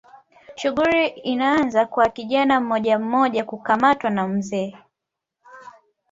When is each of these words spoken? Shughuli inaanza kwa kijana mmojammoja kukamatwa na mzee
Shughuli 0.55 1.07
inaanza 1.07 1.85
kwa 1.85 2.09
kijana 2.09 2.59
mmojammoja 2.61 3.45
kukamatwa 3.45 4.09
na 4.09 4.27
mzee 4.27 4.77